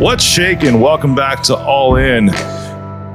[0.00, 0.80] What's shaking?
[0.80, 2.28] Welcome back to All In.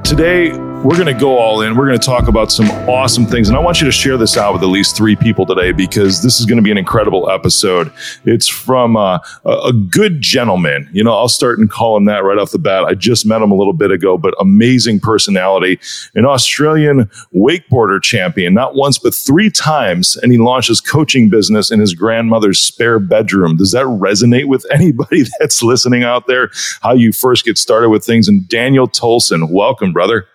[0.04, 0.52] Today,
[0.86, 1.74] we're going to go all in.
[1.74, 3.48] We're going to talk about some awesome things.
[3.48, 6.22] And I want you to share this out with at least three people today because
[6.22, 7.92] this is going to be an incredible episode.
[8.24, 10.88] It's from uh, a good gentleman.
[10.92, 12.84] You know, I'll start and call him that right off the bat.
[12.84, 15.80] I just met him a little bit ago, but amazing personality,
[16.14, 20.16] an Australian wakeboarder champion, not once, but three times.
[20.16, 23.56] And he launched his coaching business in his grandmother's spare bedroom.
[23.56, 26.52] Does that resonate with anybody that's listening out there?
[26.80, 28.28] How you first get started with things?
[28.28, 30.28] And Daniel Tolson, welcome, brother.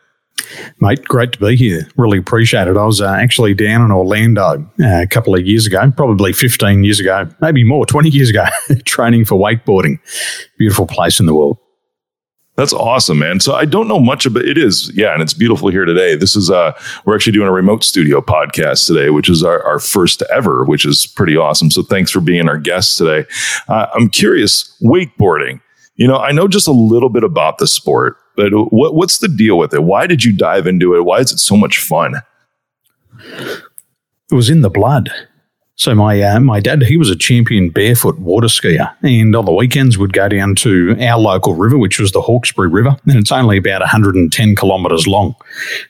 [0.80, 1.88] Mate, great to be here.
[1.96, 2.78] Really appreciate it.
[2.78, 6.84] I was uh, actually down in Orlando uh, a couple of years ago, probably 15
[6.84, 8.46] years ago, maybe more, 20 years ago,
[8.86, 10.00] training for wakeboarding.
[10.58, 11.58] Beautiful place in the world.
[12.58, 13.40] That's awesome, man.
[13.40, 16.16] So I don't know much about it is, yeah, and it's beautiful here today.
[16.16, 16.74] This is uh
[17.06, 20.86] we're actually doing a remote studio podcast today, which is our, our first ever, which
[20.86, 21.72] is pretty awesome.
[21.72, 23.26] So thanks for being our guest today.
[23.70, 25.62] Uh, I'm curious, wakeboarding.
[25.96, 28.18] You know, I know just a little bit about the sport.
[28.36, 29.84] But what, what's the deal with it?
[29.84, 31.06] Why did you dive into it?
[31.06, 32.16] Why is it so much fun?
[33.20, 35.12] It was in the blood.
[35.82, 39.52] So my uh, my dad, he was a champion barefoot water skier, and on the
[39.52, 43.32] weekends we'd go down to our local river, which was the Hawkesbury River, and it's
[43.32, 45.36] only about 110 kilometres long,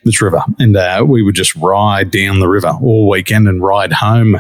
[0.06, 3.92] this river, and uh, we would just ride down the river all weekend and ride
[3.92, 4.36] home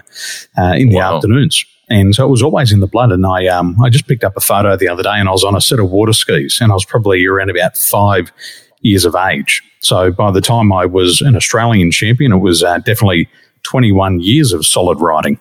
[0.58, 1.17] uh, in the wow.
[1.17, 1.65] afternoons.
[1.92, 3.11] And so it was always in the blood.
[3.11, 5.44] And I, um, I just picked up a photo the other day and I was
[5.44, 8.31] on a set of water skis and I was probably around about five
[8.80, 9.61] years of age.
[9.80, 13.28] So by the time I was an Australian champion, it was uh, definitely
[13.64, 15.39] 21 years of solid riding.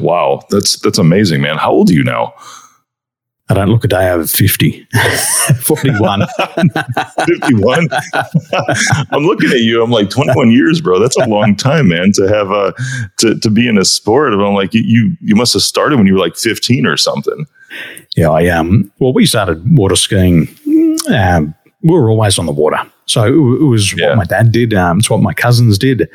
[0.00, 1.56] Wow, that's that's amazing, man.
[1.56, 2.34] How old are you now?
[3.52, 4.88] I don't look a day over 50.
[5.60, 6.22] 41.
[7.26, 7.88] 51.
[9.10, 9.82] I'm looking at you.
[9.82, 10.98] I'm like 21 years, bro.
[10.98, 12.74] That's a long time, man, to have a
[13.18, 14.32] to, to be in a sport.
[14.32, 17.46] I'm like you you must have started when you were like 15 or something.
[18.16, 20.48] Yeah, I um well we started water skiing
[21.12, 22.78] um, we were always on the water.
[23.06, 24.10] So it, was yeah.
[24.10, 24.72] what my dad did.
[24.72, 26.08] Um, it's what my cousins did.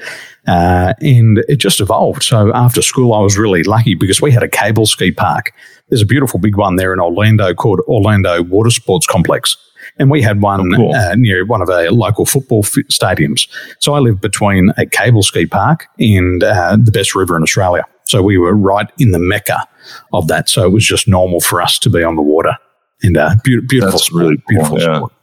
[0.47, 2.23] Uh, and it just evolved.
[2.23, 5.51] So after school, I was really lucky because we had a cable ski park.
[5.89, 9.55] There's a beautiful big one there in Orlando called Orlando Water Sports Complex.
[9.99, 10.95] And we had one oh, cool.
[10.95, 13.47] uh, near one of our local football f- stadiums.
[13.79, 17.85] So I lived between a cable ski park and uh, the best river in Australia.
[18.03, 19.65] So we were right in the mecca
[20.13, 20.49] of that.
[20.49, 22.57] So it was just normal for us to be on the water.
[23.01, 24.45] And uh, be- beautiful, That's sport, really cool.
[24.49, 24.97] beautiful yeah.
[24.97, 25.13] sport.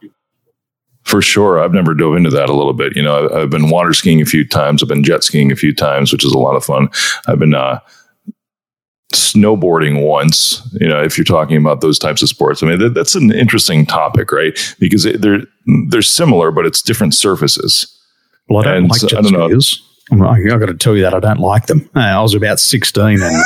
[1.02, 1.62] For sure.
[1.62, 2.96] I've never dove into that a little bit.
[2.96, 4.82] You know, I've, I've, been water skiing a few times.
[4.82, 6.88] I've been jet skiing a few times, which is a lot of fun.
[7.28, 7.81] I've been uh,
[9.14, 12.62] snowboarding once, you know, if you're talking about those types of sports.
[12.62, 14.58] I mean, that, that's an interesting topic, right?
[14.78, 15.41] Because it, they're,
[15.88, 17.91] they're similar, but it's different surfaces.
[18.48, 19.80] Well, I don't and like jet I don't skiers.
[20.10, 20.26] Know.
[20.26, 21.88] I, I got to tell you that I don't like them.
[21.97, 23.22] Uh, I was about 16 and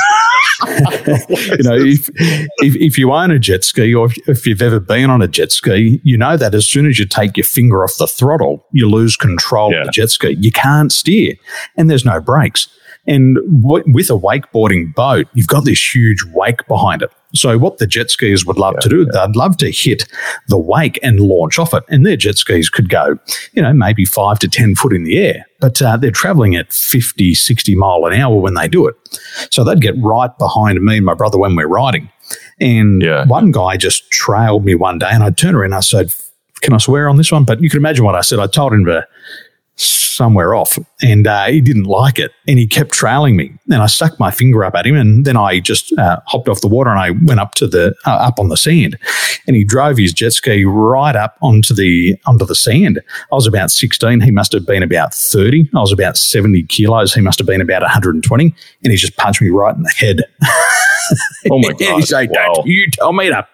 [0.67, 4.79] you know, if, if, if you own a jet ski or if, if, you've ever
[4.79, 7.83] been on a jet ski, you know that as soon as you take your finger
[7.83, 9.79] off the throttle, you lose control yeah.
[9.79, 10.35] of the jet ski.
[10.39, 11.35] You can't steer
[11.77, 12.67] and there's no brakes.
[13.07, 17.11] And w- with a wakeboarding boat, you've got this huge wake behind it.
[17.33, 19.25] So what the jet skiers would love yeah, to do, yeah.
[19.25, 20.05] they'd love to hit
[20.47, 21.83] the wake and launch off it.
[21.87, 23.17] And their jet skis could go,
[23.53, 26.73] you know, maybe five to 10 foot in the air, but uh, they're traveling at
[26.73, 28.95] 50, 60 mile an hour when they do it.
[29.51, 32.09] So they'd get right behind me and my brother when we're riding.
[32.59, 33.25] And yeah.
[33.25, 36.13] one guy just trailed me one day and I turned around and I said,
[36.61, 37.45] can I swear on this one?
[37.45, 38.39] But you can imagine what I said.
[38.39, 39.07] I told him to
[39.79, 43.53] somewhere off and uh, he didn't like it and he kept trailing me.
[43.71, 46.61] And I stuck my finger up at him and then I just uh, hopped off
[46.61, 48.97] the water and I went up to the uh, up on the sand.
[49.47, 52.99] And he drove his jet ski right up onto the onto the sand.
[53.31, 57.13] I was about 16 he must have been about 30 I was about 70 kilos
[57.13, 58.53] he must have been about 120
[58.83, 60.23] and he just punched me right in the head.
[61.49, 62.63] Oh my god he said wow.
[62.65, 63.47] you tell me to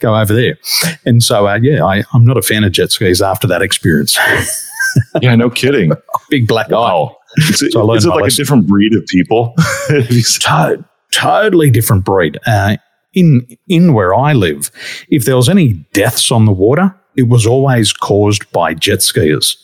[0.00, 0.58] go over there.
[1.06, 4.18] And so uh, yeah I, I'm not a fan of jet skis after that experience
[5.22, 5.92] yeah, no kidding.
[6.30, 7.18] Big black wow.
[7.38, 7.40] eye.
[7.50, 8.40] Is it, so is it like lesson.
[8.40, 9.54] a different breed of people?
[9.88, 12.38] to- totally different breed.
[12.46, 12.76] Uh,
[13.14, 14.70] in in where I live,
[15.08, 19.56] if there was any deaths on the water, it was always caused by jet skiers.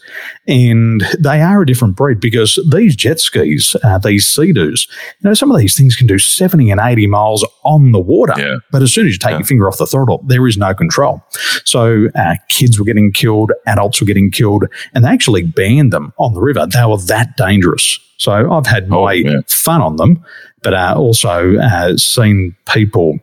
[0.48, 4.88] And they are a different breed because these jet skis, uh, these Sea-Doos,
[5.20, 8.34] you know, some of these things can do 70 and 80 miles on the water.
[8.36, 8.56] Yeah.
[8.72, 9.38] But as soon as you take yeah.
[9.38, 11.24] your finger off the throttle, there is no control.
[11.64, 16.12] So uh, kids were getting killed, adults were getting killed, and they actually banned them
[16.18, 16.66] on the river.
[16.66, 18.00] They were that dangerous.
[18.16, 20.24] So I've had oh, my oh, fun on them,
[20.64, 23.20] but uh, also uh, seen people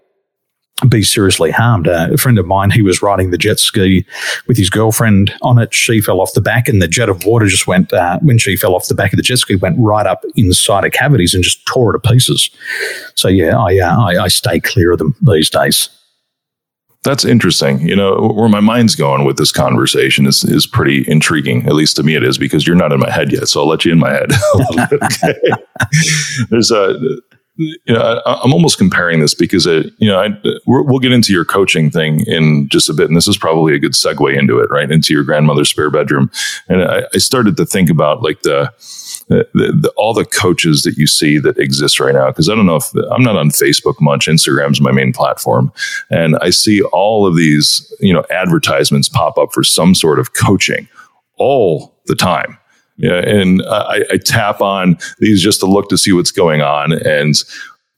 [0.87, 1.87] be seriously harmed.
[1.87, 4.05] Uh, a friend of mine, he was riding the jet ski
[4.47, 5.73] with his girlfriend on it.
[5.73, 8.55] She fell off the back, and the jet of water just went, uh, when she
[8.55, 11.43] fell off the back of the jet ski, went right up inside her cavities and
[11.43, 12.49] just tore it to pieces.
[13.15, 15.89] So, yeah, I, uh, I, I stay clear of them these days.
[17.03, 17.79] That's interesting.
[17.87, 21.65] You know, where my mind's going with this conversation is is pretty intriguing.
[21.65, 23.47] At least to me, it is because you're not in my head yet.
[23.47, 24.31] So I'll let you in my head.
[25.01, 25.33] okay.
[26.51, 26.99] There's a
[27.55, 30.29] you know, I, am almost comparing this because, it, uh, you know, I,
[30.65, 33.79] we'll get into your coaching thing in just a bit, and this is probably a
[33.79, 34.89] good segue into it, right?
[34.89, 36.31] Into your grandmother's spare bedroom,
[36.69, 38.71] and I, I started to think about like the,
[39.27, 42.27] the, the, all the coaches that you see that exist right now.
[42.27, 44.27] Because I don't know if I'm not on Facebook much.
[44.27, 45.71] Instagram's my main platform,
[46.09, 50.33] and I see all of these, you know, advertisements pop up for some sort of
[50.33, 50.87] coaching
[51.37, 52.57] all the time
[52.97, 56.93] yeah, and I, I tap on these just to look to see what's going on,
[56.93, 57.35] and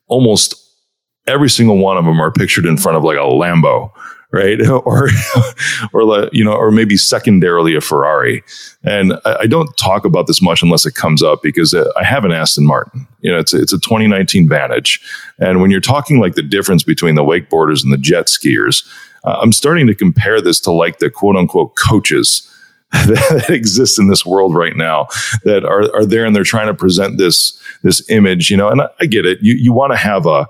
[0.07, 0.56] almost
[1.28, 3.92] every single one of them are pictured in front of like a Lambo,
[4.31, 4.60] right?
[4.68, 5.10] or,
[5.94, 8.44] or like, you know, or maybe secondarily a Ferrari.
[8.84, 12.04] And I, I, don't talk about this much unless it comes up because uh, I
[12.04, 13.07] have an Aston Martin.
[13.22, 15.00] You know, it's a, it's a 2019 Vantage,
[15.39, 18.86] and when you're talking like the difference between the wakeboarders and the jet skiers,
[19.24, 22.50] uh, I'm starting to compare this to like the quote unquote coaches
[23.06, 25.07] that exists in this world right now
[25.45, 28.69] that are, are there and they're trying to present this this image you know?
[28.69, 29.40] And i, I get it.
[29.42, 30.48] You you want to have a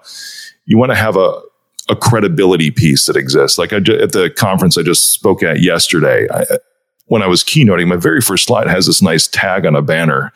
[0.65, 1.41] you want to have a
[1.89, 3.57] a credibility piece that exists.
[3.57, 6.45] Like I, at the conference i just spoke at yesterday I,
[7.07, 10.31] when I was keynoting, my very first slide has this nice tag on a banner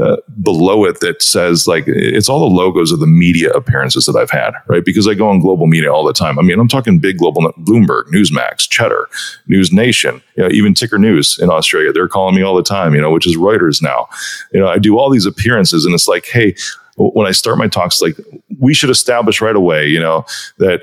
[0.00, 4.16] uh, below it that says like it's all the logos of the media appearances that
[4.16, 4.84] I've had, right?
[4.84, 6.38] Because I go on global media all the time.
[6.38, 9.08] I mean, I'm talking big global Bloomberg, Newsmax, Cheddar,
[9.46, 11.90] News Nation, you know, even Ticker News in Australia.
[11.90, 14.06] They're calling me all the time, you know, which is Reuters now.
[14.52, 16.54] You know, I do all these appearances, and it's like, hey,
[16.96, 18.16] when I start my talks, like
[18.58, 20.26] we should establish right away, you know,
[20.58, 20.82] that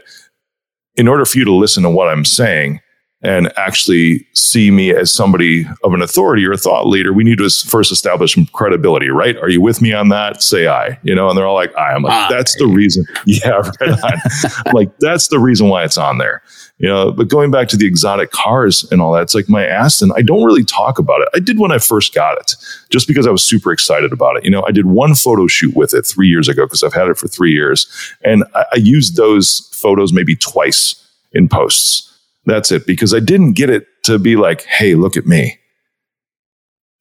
[0.95, 2.81] in order for you to listen to what I'm saying
[3.23, 7.39] and actually see me as somebody of an authority or a thought leader, we need
[7.39, 9.35] to first establish some credibility, right?
[9.37, 10.43] Are you with me on that?
[10.43, 13.05] Say I, you know, and they're all like, I am like, ah, that's the reason.
[13.25, 14.73] Yeah, right on.
[14.73, 16.41] like, that's the reason why it's on there.
[16.77, 19.65] You know, but going back to the exotic cars and all that, it's like my
[19.65, 21.29] Aston, I don't really talk about it.
[21.33, 22.55] I did when I first got it,
[22.89, 24.45] just because I was super excited about it.
[24.45, 27.07] You know, I did one photo shoot with it three years ago because I've had
[27.07, 27.87] it for three years.
[28.23, 30.95] And I, I used those photos maybe twice
[31.33, 32.07] in posts
[32.47, 32.87] that's it.
[32.87, 35.59] Because I didn't get it to be like, hey, look at me.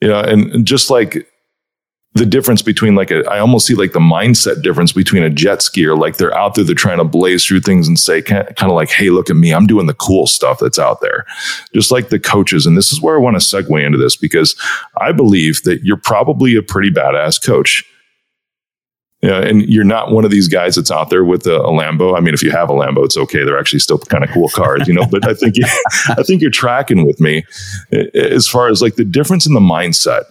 [0.00, 1.26] You know, and just like
[2.16, 5.58] the difference between like a, I almost see like the mindset difference between a jet
[5.58, 8.72] skier, like they're out there, they're trying to blaze through things and say, kind of
[8.72, 11.26] like, hey, look at me, I'm doing the cool stuff that's out there.
[11.74, 12.64] Just like the coaches.
[12.64, 14.56] And this is where I want to segue into this because
[14.98, 17.84] I believe that you're probably a pretty badass coach
[19.22, 22.16] know, and you're not one of these guys that's out there with a, a, Lambo.
[22.16, 23.44] I mean, if you have a Lambo, it's okay.
[23.44, 25.06] They're actually still kind of cool cars, you know.
[25.06, 25.64] But I think you,
[26.08, 27.44] I think you're tracking with me
[27.92, 30.24] eh, as far as like the difference in the mindset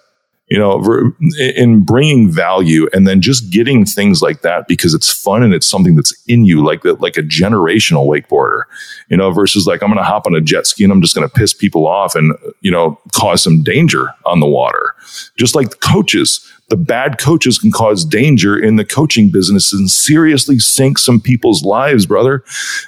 [0.48, 5.42] you know, in bringing value and then just getting things like that because it's fun
[5.42, 8.64] and it's something that's in you, like that, like a generational wakeboarder,
[9.10, 11.16] you know, versus like I'm going to hop on a jet ski and I'm just
[11.16, 14.94] going to piss people off and you know cause some danger on the water.
[15.36, 20.60] Just like coaches, the bad coaches can cause danger in the coaching business and seriously
[20.60, 22.44] sink some people's lives, brother.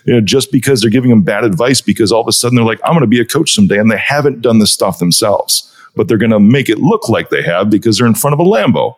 [0.05, 2.65] You know, just because they're giving them bad advice because all of a sudden they're
[2.65, 5.73] like, I'm going to be a coach someday and they haven't done this stuff themselves
[5.97, 8.39] but they're going to make it look like they have because they're in front of
[8.39, 8.95] a Lambo.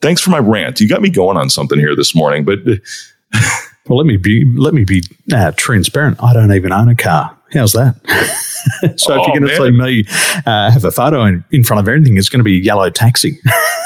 [0.00, 0.80] Thanks for my rant.
[0.80, 2.58] You got me going on something here this morning, but
[3.86, 5.02] well, let me be let me be
[5.32, 6.22] uh, transparent.
[6.22, 7.36] I don't even own a car.
[7.52, 7.96] How's that?
[8.96, 10.04] so oh, if you're going to see me
[10.46, 12.88] uh, have a photo in, in front of everything, it's going to be a yellow
[12.90, 13.38] taxi,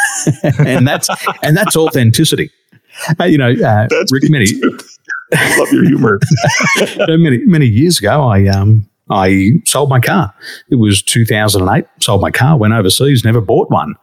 [0.58, 1.08] and that's
[1.42, 2.50] and that's authenticity.
[3.18, 4.46] Uh, you know, uh, that's Rick, many.
[5.58, 6.20] Love your humor.
[7.08, 10.34] many many years ago, I um I sold my car.
[10.70, 11.84] It was 2008.
[12.00, 13.94] Sold my car, went overseas, never bought one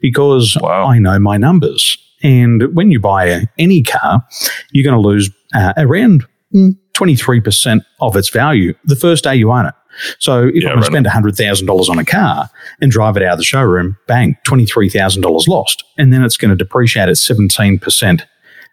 [0.00, 0.86] because wow.
[0.86, 1.98] I know my numbers.
[2.22, 4.26] And when you buy any car,
[4.70, 9.66] you're going to lose uh, around 23% of its value the first day you own
[9.66, 9.74] it.
[10.18, 12.48] So if yeah, I'm going to spend $100,000 on a car
[12.80, 15.84] and drive it out of the showroom, bang, $23,000 lost.
[15.98, 18.22] And then it's going to depreciate at 17%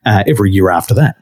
[0.06, 1.18] uh, every year after that.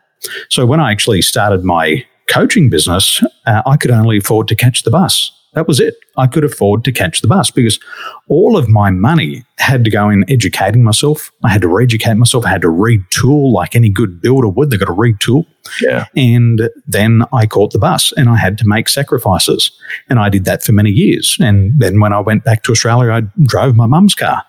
[0.49, 4.83] So when I actually started my coaching business, uh, I could only afford to catch
[4.83, 5.31] the bus.
[5.53, 5.95] That was it.
[6.15, 7.79] I could afford to catch the bus because
[8.27, 11.31] all of my money had to go in educating myself.
[11.43, 12.45] I had to re-educate myself.
[12.45, 14.69] I had to retool like any good builder would.
[14.69, 15.47] They got to retool.
[15.81, 16.05] Yeah.
[16.15, 19.71] And then I caught the bus and I had to make sacrifices.
[20.07, 21.35] And I did that for many years.
[21.39, 24.43] And then when I went back to Australia, I drove my mum's car.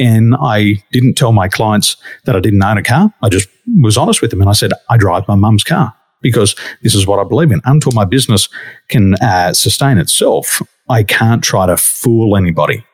[0.00, 3.14] And I didn't tell my clients that I didn't own a car.
[3.22, 3.48] I just
[3.80, 7.06] was honest with them and I said, I drive my mum's car because this is
[7.06, 7.60] what I believe in.
[7.64, 8.48] Until my business
[8.88, 12.84] can uh, sustain itself, I can't try to fool anybody.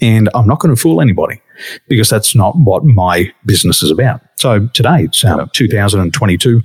[0.00, 1.42] And I'm not going to fool anybody
[1.88, 4.22] because that's not what my business is about.
[4.36, 6.62] So today, it's uh, 2022.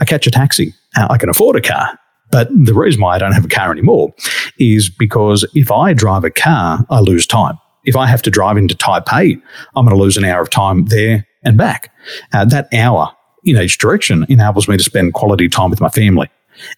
[0.00, 0.74] I catch a taxi.
[0.96, 1.98] Uh, I can afford a car,
[2.30, 4.12] but the reason why I don't have a car anymore
[4.58, 7.58] is because if I drive a car, I lose time.
[7.84, 9.40] If I have to drive into Taipei,
[9.76, 11.92] I'm going to lose an hour of time there and back.
[12.32, 16.30] Uh, that hour in each direction enables me to spend quality time with my family.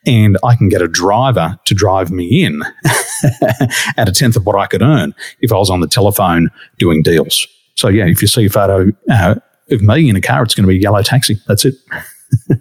[0.07, 2.63] And I can get a driver to drive me in
[3.97, 7.03] at a tenth of what I could earn if I was on the telephone doing
[7.03, 7.47] deals.
[7.75, 9.35] So, yeah, if you see a photo uh,
[9.71, 11.39] of me in a car, it's going to be a yellow taxi.
[11.49, 11.75] That's it.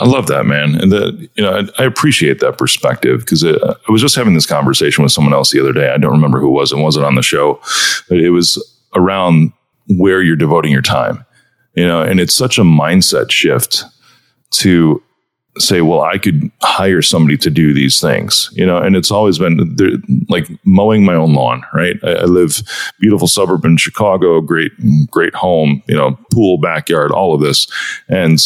[0.00, 0.76] I love that, man.
[0.76, 4.46] And the, you know, I, I appreciate that perspective because I was just having this
[4.46, 5.90] conversation with someone else the other day.
[5.90, 6.72] I don't remember who it was.
[6.72, 7.60] It wasn't on the show,
[8.08, 8.62] but it was
[8.94, 9.52] around
[9.88, 11.24] where you're devoting your time,
[11.78, 13.84] you know, and it's such a mindset shift
[14.50, 15.00] to
[15.58, 19.38] say, well, I could hire somebody to do these things, you know, and it's always
[19.38, 19.76] been
[20.28, 21.96] like mowing my own lawn, right?
[22.02, 22.62] I, I, live
[22.98, 24.72] beautiful suburb in Chicago, great,
[25.08, 27.68] great home, you know, pool, backyard, all of this.
[28.08, 28.44] And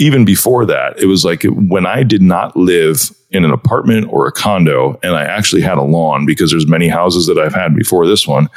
[0.00, 4.26] even before that, it was like when I did not live in an apartment or
[4.26, 7.76] a condo and I actually had a lawn because there's many houses that I've had
[7.76, 8.48] before this one,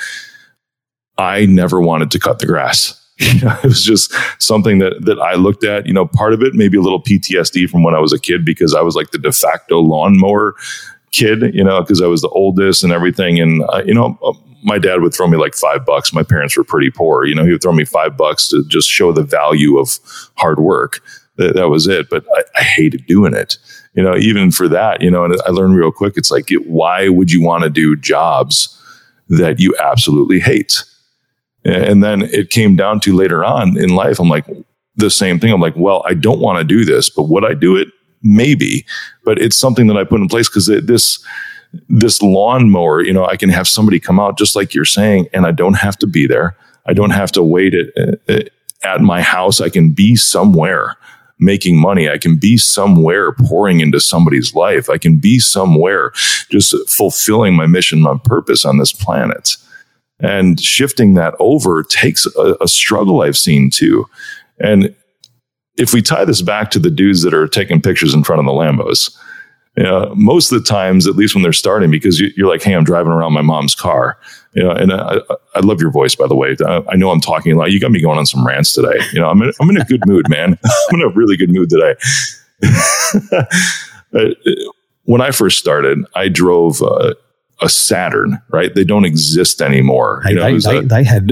[1.19, 2.95] I never wanted to cut the grass.
[3.21, 5.85] It was just something that that I looked at.
[5.85, 8.45] You know, part of it maybe a little PTSD from when I was a kid
[8.45, 10.55] because I was like the de facto lawnmower
[11.11, 11.53] kid.
[11.53, 13.37] You know, because I was the oldest and everything.
[13.41, 14.31] And uh, you know, uh,
[14.63, 16.13] my dad would throw me like five bucks.
[16.13, 17.25] My parents were pretty poor.
[17.25, 19.99] You know, he would throw me five bucks to just show the value of
[20.37, 21.01] hard work
[21.35, 22.09] that, that was it.
[22.09, 23.57] But I, I, hated doing it.
[23.95, 26.13] You know, even for that, you know, and I learned real quick.
[26.15, 28.75] It's like, why would you want to do jobs
[29.27, 30.83] that you absolutely hate?
[31.65, 34.45] And then it came down to later on in life, I'm like,
[34.95, 35.51] the same thing.
[35.51, 37.87] I'm like, well, I don't want to do this, but would I do it?
[38.21, 38.85] Maybe,
[39.23, 41.23] but it's something that I put in place because this,
[41.87, 45.45] this lawnmower, you know, I can have somebody come out just like you're saying, and
[45.45, 46.57] I don't have to be there.
[46.85, 48.51] I don't have to wait at,
[48.83, 49.61] at my house.
[49.61, 50.97] I can be somewhere
[51.39, 52.09] making money.
[52.09, 54.89] I can be somewhere pouring into somebody's life.
[54.89, 56.11] I can be somewhere
[56.49, 59.55] just fulfilling my mission, my purpose on this planet.
[60.19, 64.05] And shifting that over takes a, a struggle I've seen too.
[64.59, 64.93] And
[65.77, 68.45] if we tie this back to the dudes that are taking pictures in front of
[68.45, 69.15] the Lambos,
[69.77, 72.61] you know, most of the times, at least when they're starting, because you, are like,
[72.61, 74.17] "Hey, I'm driving around my mom's car,"
[74.53, 74.71] you know.
[74.71, 75.19] And I,
[75.55, 76.57] I love your voice, by the way.
[76.65, 77.71] I, I, know I'm talking a lot.
[77.71, 78.99] You got me going on some rants today.
[79.13, 80.59] You know, I'm in, I'm in a good mood, man.
[80.91, 81.95] I'm in a really good mood today.
[85.03, 87.13] when I first started, I drove uh,
[87.61, 88.41] a Saturn.
[88.49, 88.73] Right?
[88.73, 90.21] They don't exist anymore.
[90.23, 91.31] Hey, you know, they, they, a, they, had.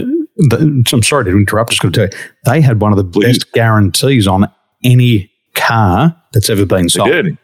[0.52, 1.72] I'm sorry to interrupt.
[1.72, 3.40] Just going to tell you, they had one of the please.
[3.40, 4.52] best guarantees on
[4.84, 7.10] any car that's ever been sold.
[7.10, 7.38] They did.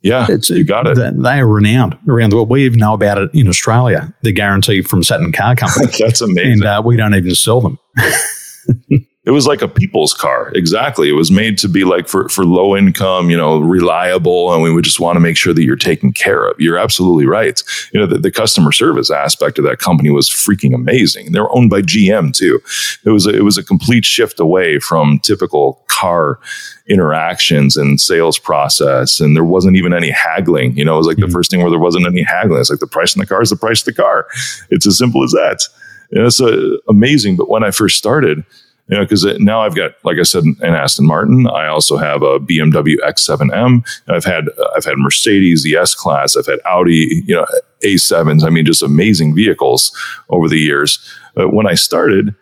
[0.00, 0.96] Yeah, it's, you got it.
[0.96, 2.48] They are renowned around the world.
[2.48, 4.14] We even know about it in Australia.
[4.22, 5.88] The guarantee from Saturn Car Company.
[5.98, 6.52] That's amazing.
[6.52, 7.78] And uh, we don't even sell them.
[9.28, 10.50] it was like a people's car.
[10.54, 11.10] Exactly.
[11.10, 14.54] It was made to be like for, for low income, you know, reliable.
[14.54, 16.58] And we would just want to make sure that you're taken care of.
[16.58, 17.62] You're absolutely right.
[17.92, 21.32] You know, the, the customer service aspect of that company was freaking amazing.
[21.32, 22.58] They were owned by GM too.
[23.04, 26.40] It was a, it was a complete shift away from typical car
[26.88, 29.20] interactions and sales process.
[29.20, 30.74] And there wasn't even any haggling.
[30.74, 31.26] You know, it was like mm-hmm.
[31.26, 32.60] the first thing where there wasn't any haggling.
[32.60, 34.26] It's like the price in the car is the price of the car.
[34.70, 35.64] It's as simple as that.
[36.12, 37.36] And it's uh, amazing.
[37.36, 38.42] But when I first started,
[38.88, 41.46] you know, because now I've got, like I said, an Aston Martin.
[41.46, 43.86] I also have a BMW X7M.
[44.08, 46.36] I've had I've had Mercedes, the S Class.
[46.36, 47.46] I've had Audi, you know,
[47.84, 48.44] A7s.
[48.44, 49.96] I mean, just amazing vehicles
[50.30, 50.98] over the years.
[51.34, 52.34] But when I started,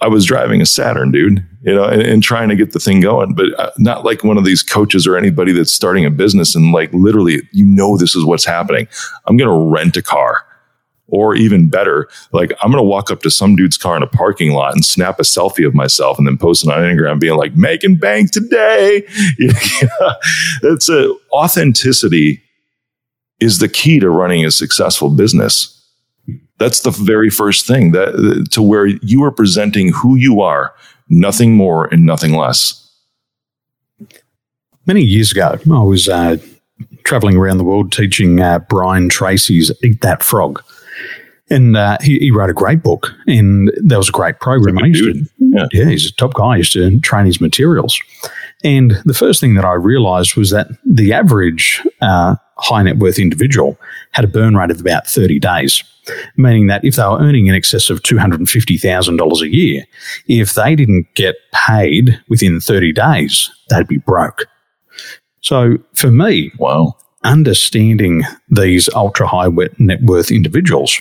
[0.00, 3.00] I was driving a Saturn, dude, you know, and, and trying to get the thing
[3.00, 6.54] going, but uh, not like one of these coaches or anybody that's starting a business
[6.54, 8.86] and like literally, you know, this is what's happening.
[9.26, 10.44] I'm going to rent a car.
[11.10, 14.52] Or even better, like I'm to walk up to some dude's car in a parking
[14.52, 17.54] lot and snap a selfie of myself and then post it on Instagram being like,
[17.56, 19.06] making bank today.
[20.62, 22.42] It's a authenticity
[23.40, 25.74] is the key to running a successful business.
[26.58, 30.74] That's the very first thing that to where you are presenting who you are,
[31.08, 32.84] nothing more and nothing less.
[34.86, 36.38] Many years ago, I was uh,
[37.04, 40.62] traveling around the world teaching uh, Brian Tracy's Eat That Frog.
[41.50, 44.78] And uh, he, he, wrote a great book, and that was a great program.
[44.78, 45.66] I used to, yeah.
[45.72, 46.44] yeah, he's a top guy.
[46.44, 47.98] I used to train his materials.
[48.64, 53.18] And the first thing that I realized was that the average uh, high net worth
[53.18, 53.78] individual
[54.12, 55.82] had a burn rate of about 30 days,
[56.36, 59.84] meaning that if they were earning in excess of $250,000 a year,
[60.26, 64.46] if they didn't get paid within 30 days, they'd be broke.
[65.40, 69.48] So for me, wow understanding these ultra high
[69.78, 71.00] net worth individuals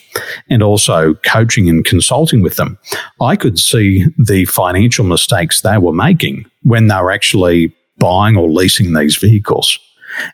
[0.50, 2.78] and also coaching and consulting with them,
[3.22, 8.50] I could see the financial mistakes they were making when they were actually buying or
[8.50, 9.80] leasing these vehicles.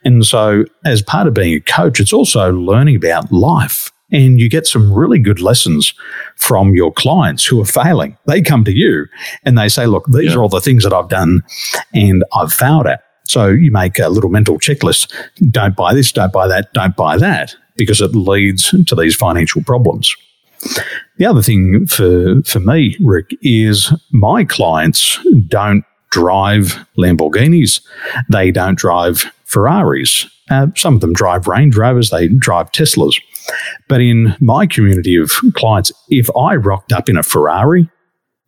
[0.06, 3.92] And so, as part of being a coach, it's also learning about life.
[4.12, 5.94] And you get some really good lessons
[6.36, 8.16] from your clients who are failing.
[8.28, 9.08] They come to you
[9.44, 10.38] and they say, Look, these yeah.
[10.38, 11.44] are all the things that I've done
[11.94, 13.04] and I've failed at.
[13.28, 15.12] So you make a little mental checklist.
[15.50, 19.64] Don't buy this, don't buy that, don't buy that, because it leads to these financial
[19.64, 20.16] problems.
[21.18, 27.82] The other thing for, for me, Rick, is my clients don't drive Lamborghinis.
[28.30, 30.28] They don't drive Ferraris.
[30.50, 33.20] Uh, some of them drive Range Rovers, they drive Teslas.
[33.88, 37.90] But in my community of clients, if I rocked up in a Ferrari,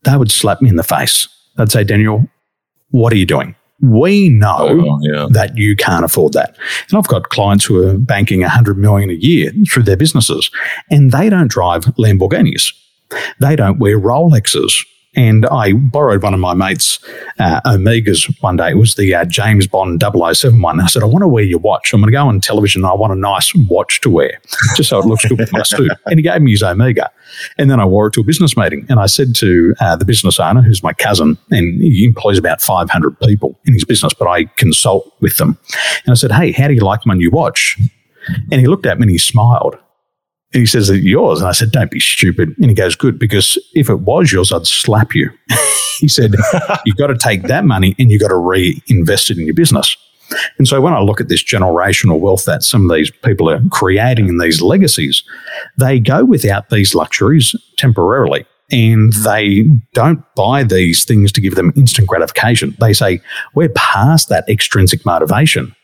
[0.04, 1.28] they would slap me in the face.
[1.58, 2.30] They'd say, Daniel,
[2.92, 3.56] what are you doing?
[3.82, 5.28] We know oh, yeah.
[5.32, 6.58] that you can't afford that.
[6.90, 10.50] And I've got clients who are banking 100 million a year through their businesses,
[10.90, 12.74] and they don't drive Lamborghinis.
[13.40, 14.86] They don't wear Rolexes.
[15.16, 17.00] And I borrowed one of my mates'
[17.40, 18.72] uh, Omegas one day.
[18.72, 20.80] It was the uh, James Bond 007 one.
[20.82, 21.94] I said, I want to wear your watch.
[21.94, 24.40] I'm going to go on television and I want a nice watch to wear,
[24.76, 25.92] just so it looks good with my suit.
[26.06, 27.10] And he gave me his Omega.
[27.58, 28.86] And then I wore it to a business meeting.
[28.90, 32.62] And I said to uh, the business owner, who's my cousin, and he employs about
[32.62, 35.58] 500 people in his business, but I consult with them.
[36.06, 37.78] And I said, Hey, how do you like my new watch?
[38.52, 39.78] And he looked at me and he smiled.
[40.56, 41.42] And he says, Is it yours?
[41.42, 42.56] And I said, Don't be stupid.
[42.58, 45.30] And he goes, Good, because if it was yours, I'd slap you.
[46.00, 46.34] he said,
[46.86, 49.98] You've got to take that money and you've got to reinvest it in your business.
[50.58, 53.62] And so when I look at this generational wealth that some of these people are
[53.70, 55.24] creating in these legacies,
[55.78, 61.74] they go without these luxuries temporarily and they don't buy these things to give them
[61.76, 62.78] instant gratification.
[62.80, 63.20] They say,
[63.56, 65.76] We're past that extrinsic motivation.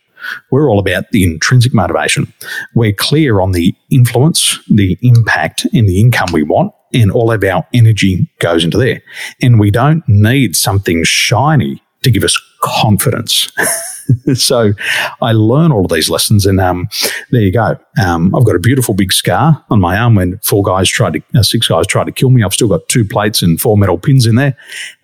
[0.49, 2.31] We're all about the intrinsic motivation.
[2.75, 7.43] We're clear on the influence, the impact, and the income we want, and all of
[7.43, 9.01] our energy goes into there.
[9.41, 13.51] And we don't need something shiny to give us confidence.
[14.33, 14.73] so
[15.21, 16.89] I learn all of these lessons, and um,
[17.31, 17.77] there you go.
[18.03, 21.23] Um, I've got a beautiful big scar on my arm when four guys tried to,
[21.35, 22.43] uh, six guys tried to kill me.
[22.43, 24.55] I've still got two plates and four metal pins in there.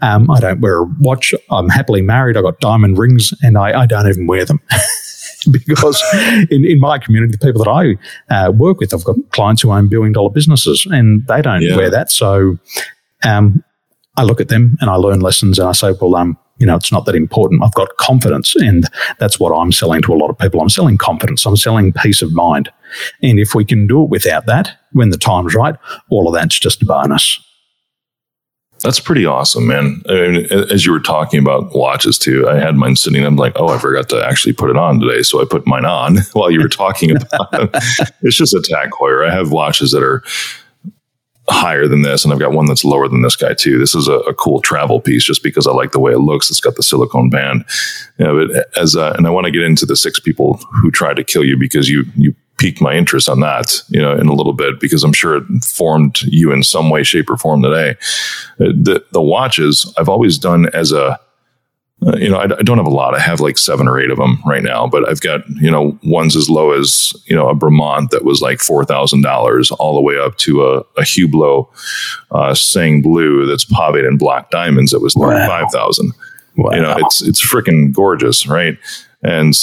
[0.01, 1.33] Um, I don't wear a watch.
[1.51, 2.37] I'm happily married.
[2.37, 4.59] I've got diamond rings, and I, I don't even wear them.
[5.67, 6.01] because
[6.49, 7.95] in, in my community, the people that I
[8.33, 11.75] uh, work with, I've got clients who own billion dollar businesses and they don't yeah.
[11.75, 12.11] wear that.
[12.11, 12.57] So
[13.23, 13.63] um,
[14.15, 16.75] I look at them and I learn lessons and I say, well, um, you know,
[16.75, 17.63] it's not that important.
[17.63, 18.55] I've got confidence.
[18.55, 18.85] And
[19.19, 20.59] that's what I'm selling to a lot of people.
[20.59, 21.45] I'm selling confidence.
[21.45, 22.69] I'm selling peace of mind.
[23.21, 25.75] And if we can do it without that, when the time's right,
[26.09, 27.39] all of that's just a bonus.
[28.81, 30.03] That's pretty awesome, man.
[30.07, 33.25] I mean, as you were talking about watches too, I had mine sitting.
[33.25, 35.85] I'm like, oh, I forgot to actually put it on today, so I put mine
[35.85, 37.69] on while you were talking about it.
[38.21, 39.27] It's just a Tag Heuer.
[39.27, 40.23] I have watches that are
[41.49, 43.79] higher than this, and I've got one that's lower than this guy too.
[43.79, 46.49] This is a, a cool travel piece, just because I like the way it looks.
[46.49, 47.65] It's got the silicone band,
[48.19, 51.15] you know, but as and I want to get into the six people who tried
[51.15, 54.33] to kill you because you you piqued my interest on that, you know, in a
[54.33, 57.91] little bit because I'm sure it formed you in some way, shape, or form today.
[58.59, 61.19] Uh, the the watches I've always done as a
[62.05, 63.15] uh, you know, I, I, don't have a lot.
[63.15, 65.97] I have like seven or eight of them right now, but I've got, you know,
[66.03, 70.15] ones as low as, you know, a Bremont that was like $4,000 all the way
[70.19, 71.67] up to a, a Hublot
[72.29, 75.29] uh, Sang Bleu that's pave in black diamonds that was wow.
[75.29, 76.11] 35,000.
[76.57, 76.71] Wow.
[76.71, 78.45] You know, it's, it's freaking gorgeous.
[78.45, 78.77] Right.
[79.23, 79.57] And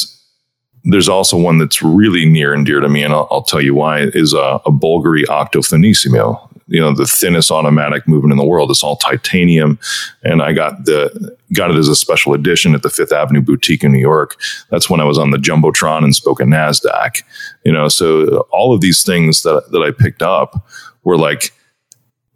[0.84, 3.74] there's also one that's really near and dear to me, and I'll, I'll tell you
[3.74, 4.00] why.
[4.14, 6.50] Is a, a Bulgari Octofinissimo.
[6.66, 8.70] You know, the thinnest automatic movement in the world.
[8.70, 9.78] It's all titanium,
[10.22, 13.84] and I got the got it as a special edition at the Fifth Avenue Boutique
[13.84, 14.36] in New York.
[14.70, 17.22] That's when I was on the jumbotron and spoke at Nasdaq.
[17.64, 20.66] You know, so all of these things that that I picked up
[21.02, 21.52] were like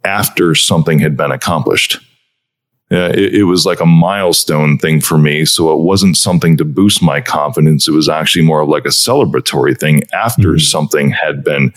[0.03, 1.99] after something had been accomplished
[2.91, 5.45] uh, it, it, was like a milestone thing for me.
[5.45, 7.87] So it wasn't something to boost my confidence.
[7.87, 10.57] It was actually more of like a celebratory thing after mm-hmm.
[10.57, 11.71] something had been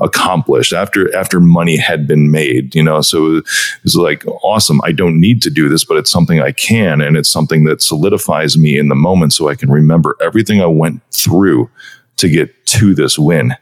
[0.00, 2.74] accomplished, after after money had been made.
[2.74, 3.44] You know, so it
[3.84, 4.80] was like awesome.
[4.82, 7.80] I don't need to do this, but it's something I can, and it's something that
[7.80, 11.70] solidifies me in the moment, so I can remember everything I went through
[12.16, 13.54] to get to this win.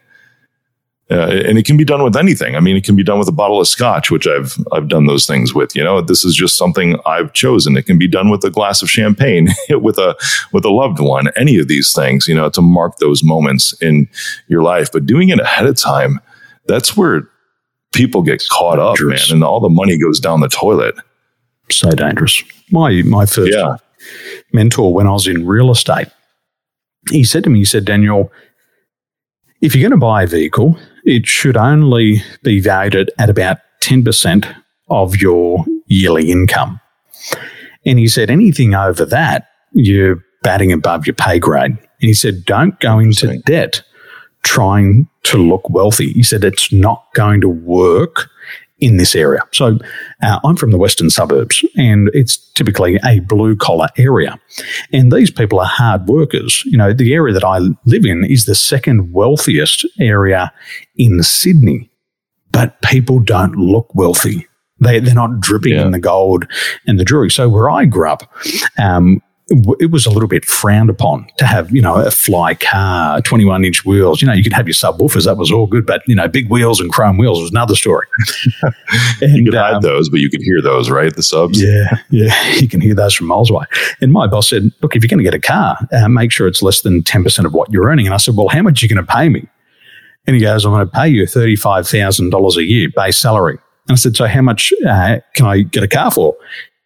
[1.11, 2.57] Uh, and it can be done with anything.
[2.57, 5.07] I mean, it can be done with a bottle of scotch, which I've I've done
[5.07, 5.77] those things with.
[5.77, 7.77] You know, this is just something I've chosen.
[7.77, 10.17] It can be done with a glass of champagne, with a
[10.53, 11.29] with a loved one.
[11.37, 14.09] Any of these things, you know, to mark those moments in
[14.49, 14.91] your life.
[14.91, 16.21] But doing it ahead of time,
[16.67, 17.29] that's where
[17.93, 20.95] people get caught up, man, and all the money goes down the toilet.
[21.71, 22.43] So dangerous.
[22.71, 23.77] My my first yeah.
[24.55, 26.09] mentor when I was in real estate,
[27.11, 28.33] he said to me, he said, Daniel,
[29.61, 34.55] if you're going to buy a vehicle, it should only be valued at about 10%
[34.89, 36.81] of your yearly income.
[37.87, 41.73] And he said anything over that, you're batting above your pay grade.
[41.73, 43.83] And he said, don't go into debt
[44.43, 46.13] trying to look wealthy.
[46.13, 48.29] He said, it's not going to work
[48.85, 49.41] in this area.
[49.51, 49.79] So
[50.23, 54.39] uh, I'm from the western suburbs and it's typically a blue collar area.
[54.93, 56.63] And these people are hard workers.
[56.67, 60.53] You know, the area that I live in is the second wealthiest area
[60.97, 61.91] in Sydney,
[62.53, 64.47] but people don't look wealthy.
[64.81, 65.87] They, they're not dripping yeah.
[65.87, 66.45] in the gold
[66.87, 67.31] and the jewelry.
[67.31, 68.31] So where I grew up,
[68.79, 73.21] um, it was a little bit frowned upon to have, you know, a fly car,
[73.21, 74.23] 21 inch wheels.
[74.23, 75.27] You know, you could have your subwoofers.
[75.27, 75.85] That was all good.
[75.85, 78.07] But, you know, big wheels and chrome wheels was another story.
[79.21, 81.15] and, you could hide um, those, but you could hear those, right?
[81.15, 81.63] The subs.
[81.63, 81.99] Yeah.
[82.11, 82.33] Yeah.
[82.65, 83.67] You can hear those from miles away.
[84.01, 86.47] And my boss said, look, if you're going to get a car, uh, make sure
[86.47, 88.07] it's less than 10% of what you're earning.
[88.07, 89.47] And I said, well, how much are you going to pay me?
[90.27, 93.59] And he goes, I'm going to pay you $35,000 a year base salary.
[93.89, 96.37] And I said, so how much uh, can I get a car for?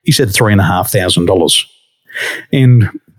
[0.03, 1.09] He said, $3,500.
[1.21, 1.78] And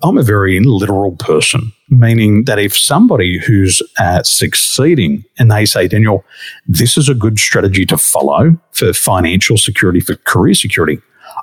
[0.02, 5.90] I'm a very literal person, meaning that if somebody who's uh, succeeding and they say,
[5.90, 6.24] Daniel,
[6.68, 11.02] this is a good strategy to follow for financial security, for career security,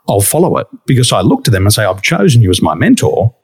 [0.08, 2.74] I'll follow it because I look to them and say, I've chosen you as my
[2.74, 3.34] mentor.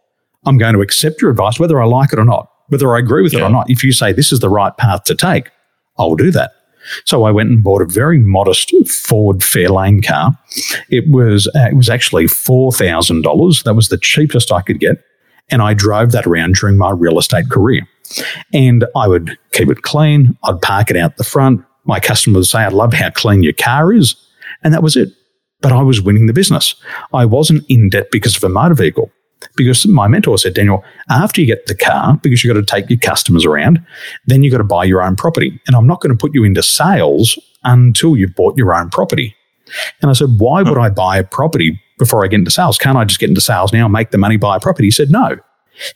[0.47, 3.23] I'm going to accept your advice, whether I like it or not, whether I agree
[3.23, 3.41] with yeah.
[3.41, 3.71] it or not.
[3.71, 5.51] If you say this is the right path to take,
[5.99, 6.53] I'll do that.
[7.05, 10.37] So I went and bought a very modest Ford Fairlane car.
[10.89, 13.63] It was uh, it was actually four thousand dollars.
[13.63, 15.03] That was the cheapest I could get,
[15.51, 17.87] and I drove that around during my real estate career.
[18.53, 20.37] And I would keep it clean.
[20.45, 21.63] I'd park it out the front.
[21.85, 24.15] My customers would say, "I love how clean your car is,"
[24.63, 25.11] and that was it.
[25.61, 26.75] But I was winning the business.
[27.13, 29.11] I wasn't in debt because of a motor vehicle
[29.57, 32.89] because my mentor said, Daniel, after you get the car, because you've got to take
[32.91, 33.85] your customers around,
[34.27, 35.61] then you've got to buy your own property.
[35.67, 39.35] And I'm not going to put you into sales until you've bought your own property.
[40.01, 42.79] And I said, why would I buy a property before I get into sales?
[42.79, 44.89] Can't I just get into sales now, make the money, buy a property?
[44.89, 45.37] He said, no.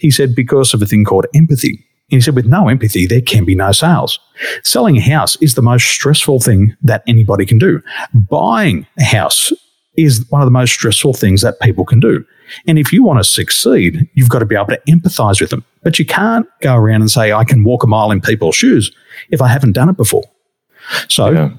[0.00, 1.84] He said, because of a thing called empathy.
[2.10, 4.20] And he said, with no empathy, there can be no sales.
[4.62, 7.82] Selling a house is the most stressful thing that anybody can do.
[8.14, 9.52] Buying a house
[9.96, 12.24] is one of the most stressful things that people can do.
[12.66, 15.64] And if you want to succeed, you've got to be able to empathize with them.
[15.82, 18.90] But you can't go around and say, I can walk a mile in people's shoes
[19.30, 20.24] if I haven't done it before.
[21.08, 21.50] So yeah.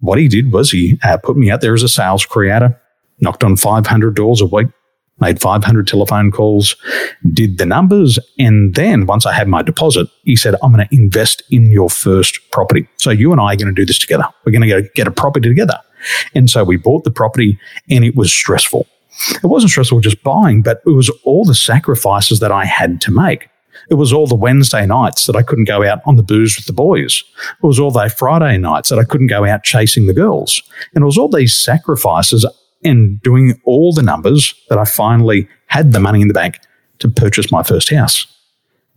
[0.00, 2.80] what he did was he uh, put me out there as a sales creator,
[3.20, 4.68] knocked on 500 doors a week,
[5.20, 6.76] made 500 telephone calls,
[7.32, 8.18] did the numbers.
[8.38, 11.88] And then once I had my deposit, he said, I'm going to invest in your
[11.88, 12.88] first property.
[12.96, 14.26] So you and I are going to do this together.
[14.44, 15.78] We're going to get a property together.
[16.34, 18.86] And so we bought the property and it was stressful.
[19.42, 23.10] It wasn't stressful just buying, but it was all the sacrifices that I had to
[23.10, 23.48] make.
[23.90, 26.66] It was all the Wednesday nights that I couldn't go out on the booze with
[26.66, 27.22] the boys.
[27.62, 30.62] It was all the Friday nights that I couldn't go out chasing the girls.
[30.94, 32.46] And it was all these sacrifices
[32.82, 36.60] and doing all the numbers that I finally had the money in the bank
[37.00, 38.26] to purchase my first house.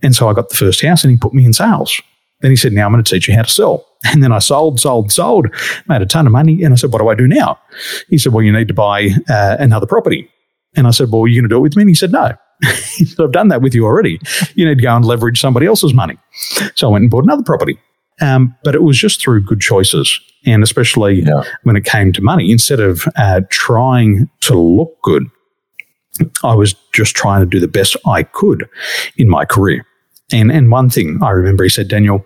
[0.04, 2.00] And so I got the first house and he put me in sales.
[2.42, 3.87] Then he said, Now I'm going to teach you how to sell.
[4.06, 5.48] And then I sold, sold, sold,
[5.88, 6.64] made a ton of money.
[6.64, 7.60] And I said, What do I do now?
[8.10, 10.30] He said, Well, you need to buy uh, another property.
[10.76, 11.84] And I said, Well, are you going to do it with me?
[11.84, 12.34] And he said, No.
[12.96, 14.20] he said, I've done that with you already.
[14.56, 16.18] You need to go and leverage somebody else's money.
[16.76, 17.80] So I went and bought another property.
[18.20, 20.20] Um, but it was just through good choices.
[20.46, 21.44] And especially yeah.
[21.64, 25.28] when it came to money, instead of uh, trying to look good,
[26.44, 28.68] I was just trying to do the best I could
[29.18, 29.86] in my career.
[30.32, 32.26] And, and one thing I remember he said, Daniel,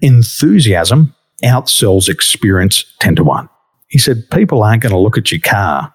[0.00, 3.48] enthusiasm outsells experience 10 to 1.
[3.88, 5.92] He said, people aren't going to look at your car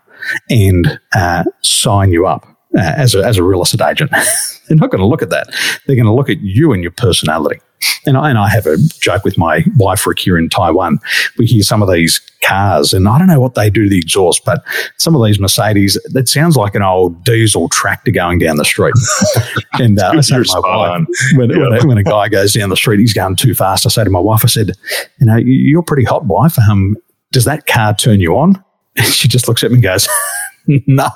[0.49, 4.11] and uh, sign you up uh, as, a, as a real estate agent.
[4.67, 5.47] They're not going to look at that.
[5.85, 7.61] They're going to look at you and your personality.
[8.05, 10.99] And I, and I have a joke with my wife, Rick, here in Taiwan.
[11.37, 13.97] We hear some of these cars, and I don't know what they do to the
[13.97, 14.63] exhaust, but
[14.97, 18.93] some of these Mercedes, it sounds like an old diesel tractor going down the street.
[19.73, 21.57] and uh, I say to my wife, when, yeah.
[21.57, 23.85] when, a, when, a, guy goes down the street, he's going too fast.
[23.85, 24.71] I say to my wife, I said,
[25.19, 26.57] you know, you're pretty hot, wife.
[26.59, 26.97] Um,
[27.31, 28.63] does that car turn you on?
[28.97, 30.07] And she just looks at me and goes,
[30.87, 31.09] no.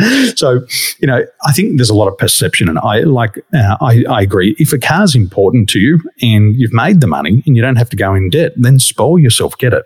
[0.36, 0.66] so,
[0.98, 4.22] you know, I think there's a lot of perception, and I like, uh, I, I
[4.22, 4.54] agree.
[4.58, 7.90] If a car's important to you and you've made the money and you don't have
[7.90, 9.84] to go in debt, then spoil yourself, get it.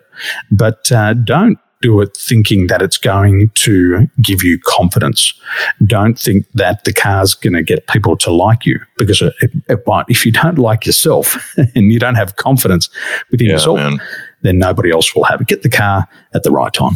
[0.51, 5.33] But uh, don't do it thinking that it's going to give you confidence.
[5.85, 9.51] Don't think that the car's going to get people to like you because it, it,
[9.69, 10.09] it, won't.
[10.09, 11.35] If you don't like yourself
[11.75, 12.89] and you don't have confidence
[13.29, 14.01] within yeah, yourself, man.
[14.41, 15.47] then nobody else will have it.
[15.47, 16.93] Get the car at the right time.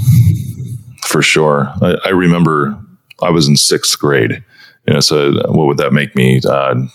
[1.05, 1.71] For sure.
[1.82, 2.79] I, I remember
[3.21, 4.43] I was in sixth grade.
[4.88, 6.41] You know, so what would that make me?
[6.47, 6.86] Uh,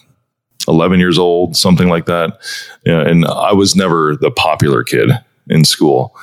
[0.67, 2.39] 11 years old, something like that.
[2.85, 5.11] You know, and I was never the popular kid
[5.49, 6.17] in school.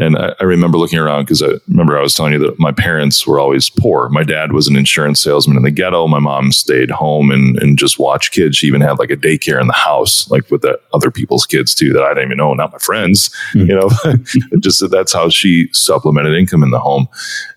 [0.00, 2.72] And I, I remember looking around because I remember I was telling you that my
[2.72, 4.08] parents were always poor.
[4.08, 6.06] My dad was an insurance salesman in the ghetto.
[6.06, 8.56] My mom stayed home and, and just watched kids.
[8.56, 11.74] She even had like a daycare in the house, like with the other people's kids
[11.74, 13.28] too that I didn't even know, not my friends.
[13.52, 13.68] Mm-hmm.
[13.68, 17.06] You know, just that's how she supplemented income in the home.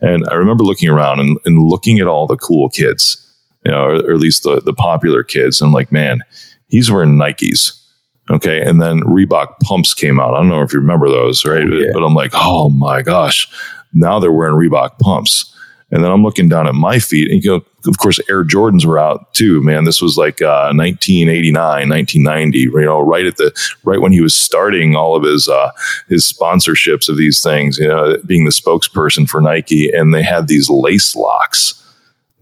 [0.02, 3.20] And I remember looking around and, and looking at all the cool kids,
[3.66, 5.62] you know, or, or at least the, the popular kids.
[5.62, 6.20] And I'm like, man,
[6.68, 7.83] he's wearing Nikes
[8.30, 8.62] Okay.
[8.62, 10.34] And then Reebok pumps came out.
[10.34, 11.68] I don't know if you remember those, right?
[11.68, 11.92] Yeah.
[11.94, 13.48] But I'm like, oh my gosh,
[13.94, 15.50] now they're wearing Reebok pumps.
[15.92, 18.84] And then I'm looking down at my feet, and you know, of course, Air Jordans
[18.84, 19.62] were out too.
[19.62, 22.58] Man, this was like uh, 1989, 1990.
[22.58, 23.52] You know, right at the
[23.84, 25.70] right when he was starting all of his uh,
[26.10, 27.78] his sponsorships of these things.
[27.78, 31.83] You know, being the spokesperson for Nike, and they had these lace locks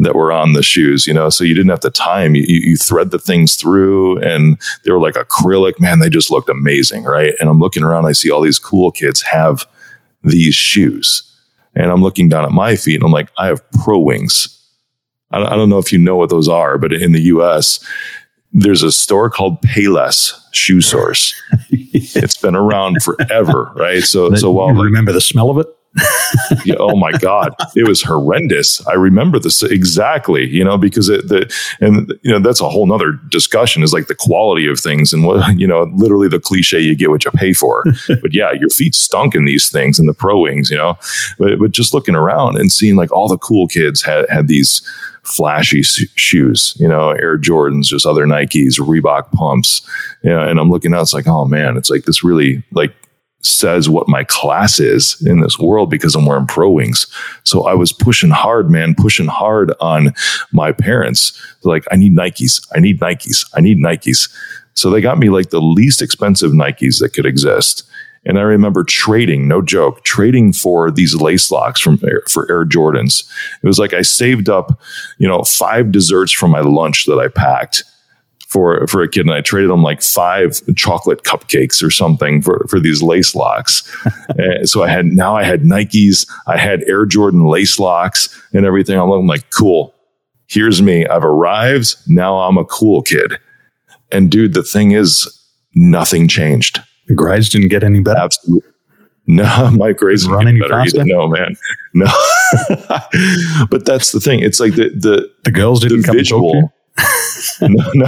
[0.01, 2.33] that were on the shoes, you know, so you didn't have to time.
[2.33, 2.35] them.
[2.35, 5.79] You, you thread the things through and they were like acrylic.
[5.79, 7.33] Man, they just looked amazing, right?
[7.39, 9.65] And I'm looking around, I see all these cool kids have
[10.23, 11.23] these shoes.
[11.75, 14.57] And I'm looking down at my feet and I'm like, I have pro wings.
[15.33, 17.79] I don't know if you know what those are, but in the US,
[18.51, 21.33] there's a store called Payless Shoe Source.
[21.69, 24.03] it's been around forever, right?
[24.03, 25.67] So, so while remember the smell of it,
[26.65, 27.53] yeah, oh my god.
[27.75, 28.85] It was horrendous.
[28.87, 32.85] I remember this exactly you know because it the and you know that's a whole
[32.85, 36.79] nother discussion is like the quality of things and what you know literally the cliche
[36.79, 37.83] you get what you pay for.
[38.21, 40.97] But yeah your feet stunk in these things and the pro wings you know.
[41.37, 44.81] But, but just looking around and seeing like all the cool kids had had these
[45.23, 49.87] flashy shoes, you know, Air Jordans, just other Nikes, Reebok pumps,
[50.23, 52.93] you know, and I'm looking out, it's like, oh man, it's like this really like
[53.41, 57.07] says what my class is in this world because I'm wearing pro wings.
[57.43, 60.13] So I was pushing hard, man, pushing hard on
[60.51, 61.39] my parents.
[61.63, 62.65] like, I need Nikes.
[62.75, 63.49] I need Nikes.
[63.55, 64.29] I need Nikes.
[64.73, 67.83] So they got me like the least expensive Nikes that could exist.
[68.23, 71.97] And I remember trading, no joke, trading for these lace locks from
[72.29, 73.27] for Air Jordans.
[73.63, 74.79] It was like I saved up,
[75.17, 77.83] you know, five desserts from my lunch that I packed
[78.51, 82.65] for for a kid, and I traded him like five chocolate cupcakes or something for
[82.69, 83.87] for these lace locks.
[84.39, 88.65] Eh, so I had now I had Nikes, I had Air Jordan lace locks and
[88.65, 88.97] everything.
[88.97, 89.93] I'm like, cool.
[90.47, 91.05] Here's me.
[91.05, 91.95] I've arrived.
[92.07, 93.33] Now I'm a cool kid.
[94.11, 95.27] And dude, the thing is,
[95.75, 96.79] nothing changed.
[97.07, 98.19] The grades didn't get any better.
[98.19, 98.69] Absolutely.
[99.27, 101.03] No, my grades didn't get better either.
[101.03, 101.55] No, man.
[101.93, 102.05] No.
[103.69, 104.39] but that's the thing.
[104.39, 106.73] It's like the the the girls didn't the come visual
[107.61, 108.07] no, no.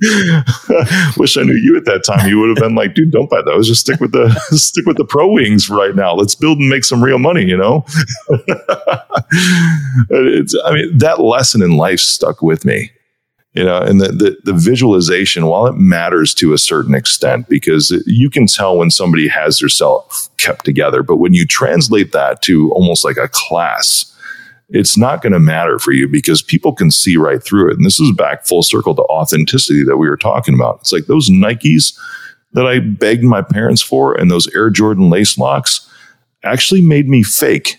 [1.16, 2.28] Wish I knew you at that time.
[2.28, 3.68] You would have been like, dude, don't buy those.
[3.68, 6.14] Just stick with the stick with the pro wings right now.
[6.14, 7.84] Let's build and make some real money, you know?
[10.10, 12.90] it's I mean, that lesson in life stuck with me.
[13.52, 17.90] You know, and the, the the visualization, while it matters to a certain extent, because
[18.06, 22.42] you can tell when somebody has their self kept together, but when you translate that
[22.42, 24.09] to almost like a class,
[24.70, 27.76] it's not going to matter for you because people can see right through it.
[27.76, 30.78] And this is back full circle to authenticity that we were talking about.
[30.80, 31.98] It's like those Nikes
[32.52, 35.88] that I begged my parents for and those Air Jordan lace locks
[36.44, 37.76] actually made me fake,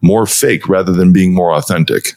[0.00, 2.14] more fake rather than being more authentic.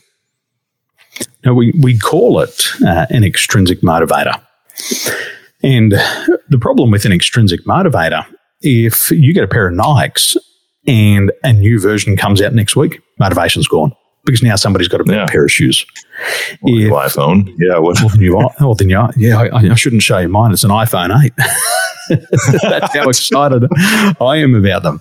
[1.45, 4.41] Now, we, we call it uh, an extrinsic motivator.
[5.61, 5.91] And
[6.49, 8.25] the problem with an extrinsic motivator,
[8.61, 10.37] if you get a pair of Nikes
[10.87, 13.93] and a new version comes out next week, motivation's gone
[14.25, 15.25] because now somebody's got a yeah.
[15.27, 15.85] pair of shoes.
[16.61, 17.77] Well, if, iPhone, yeah.
[17.77, 17.99] What?
[17.99, 18.49] Well, then you are.
[18.59, 19.11] Well, then you are.
[19.17, 20.51] Yeah, I, I, shouldn't show you mine.
[20.51, 21.33] It's an iPhone eight.
[22.63, 23.65] That's how excited
[24.21, 24.99] I am about them.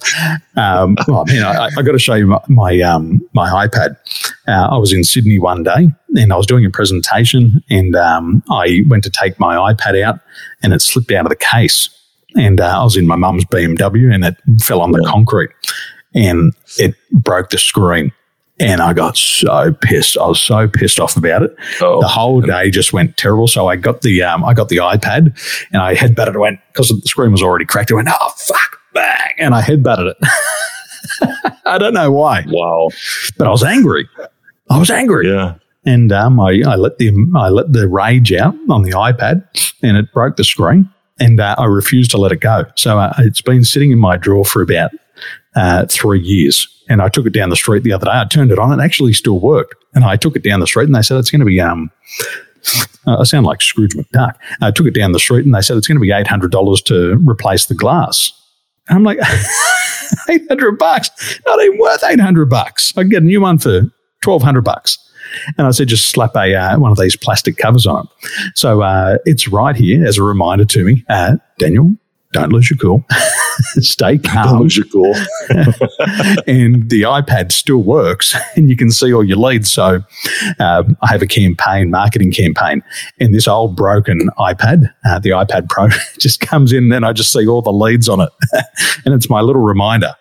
[0.56, 3.96] Um, well, man, I, I got to show you my my, um, my iPad.
[4.48, 8.42] Uh, I was in Sydney one day and I was doing a presentation, and um,
[8.50, 10.20] I went to take my iPad out,
[10.62, 11.88] and it slipped out of the case
[12.34, 15.50] and uh, I was in my mum's BMW and it fell on the concrete
[16.14, 18.12] and it broke the screen.
[18.60, 20.16] And I got so pissed.
[20.16, 21.56] I was so pissed off about it.
[21.80, 22.00] Oh.
[22.00, 23.48] The whole day just went terrible.
[23.48, 25.36] So I got the um, I got the iPad
[25.72, 26.38] and I headbutted it.
[26.38, 27.90] Went because the screen was already cracked.
[27.90, 31.52] I went, oh fuck, bang, and I headbutted it.
[31.66, 32.44] I don't know why.
[32.46, 32.90] Wow,
[33.36, 34.08] but I was angry.
[34.70, 35.28] I was angry.
[35.28, 35.54] Yeah.
[35.84, 39.44] And um, I, I let the I let the rage out on the iPad,
[39.82, 40.88] and it broke the screen
[41.22, 42.64] and uh, I refused to let it go.
[42.76, 44.90] So uh, it's been sitting in my drawer for about
[45.54, 46.68] uh, three years.
[46.88, 48.12] And I took it down the street the other day.
[48.12, 48.78] I turned it on.
[48.78, 49.74] It actually still worked.
[49.94, 51.60] And I took it down the street and they said it's going to be.
[51.60, 51.90] Um,
[53.06, 54.36] uh, I sound like Scrooge McDuck.
[54.60, 56.52] I took it down the street and they said it's going to be eight hundred
[56.52, 58.32] dollars to replace the glass.
[58.88, 59.18] And I'm like,
[60.28, 61.10] eight hundred bucks?
[61.46, 62.92] Not even worth eight hundred bucks.
[62.96, 63.82] I can get a new one for
[64.22, 64.98] twelve hundred bucks.
[65.56, 68.56] And I said, just slap a uh, one of these plastic covers on it.
[68.56, 71.94] So uh, it's right here as a reminder to me, uh, Daniel,
[72.32, 73.04] don't lose your cool.
[73.80, 74.60] stay calm.
[74.60, 75.14] Logical.
[76.46, 79.70] and the iPad still works and you can see all your leads.
[79.70, 80.02] So
[80.58, 82.82] uh, I have a campaign, marketing campaign,
[83.20, 85.88] and this old broken iPad, uh, the iPad Pro,
[86.18, 88.30] just comes in and then I just see all the leads on it.
[89.04, 90.14] and it's my little reminder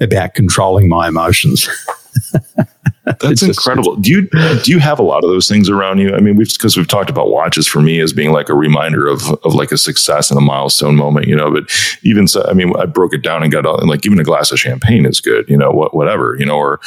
[0.00, 1.68] about controlling my emotions.
[3.20, 3.96] That's incredible.
[3.96, 4.28] do you
[4.62, 6.14] do you have a lot of those things around you?
[6.14, 9.06] I mean, we've because we've talked about watches for me as being like a reminder
[9.06, 11.50] of of like a success and a milestone moment, you know.
[11.50, 11.70] But
[12.02, 14.50] even so, I mean, I broke it down and got all, like even a glass
[14.50, 16.80] of champagne is good, you know, what whatever, you know, or